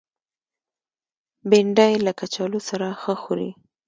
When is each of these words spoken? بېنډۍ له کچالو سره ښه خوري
بېنډۍ 1.49 1.93
له 2.05 2.11
کچالو 2.19 2.59
سره 2.69 2.87
ښه 3.01 3.13
خوري 3.21 3.49